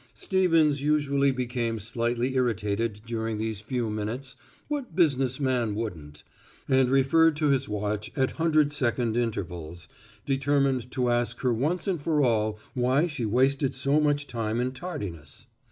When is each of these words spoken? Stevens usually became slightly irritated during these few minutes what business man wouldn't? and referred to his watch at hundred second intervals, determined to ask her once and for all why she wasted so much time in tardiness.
Stevens 0.15 0.81
usually 0.81 1.29
became 1.29 1.77
slightly 1.77 2.33
irritated 2.33 3.01
during 3.05 3.37
these 3.37 3.59
few 3.59 3.87
minutes 3.91 4.35
what 4.67 4.95
business 4.95 5.39
man 5.39 5.75
wouldn't? 5.75 6.23
and 6.67 6.89
referred 6.89 7.35
to 7.35 7.49
his 7.49 7.69
watch 7.69 8.11
at 8.15 8.31
hundred 8.31 8.73
second 8.73 9.15
intervals, 9.15 9.87
determined 10.25 10.89
to 10.91 11.09
ask 11.11 11.41
her 11.41 11.53
once 11.53 11.85
and 11.87 12.01
for 12.01 12.23
all 12.23 12.57
why 12.73 13.05
she 13.05 13.27
wasted 13.27 13.75
so 13.75 13.99
much 13.99 14.25
time 14.25 14.59
in 14.59 14.71
tardiness. 14.71 15.45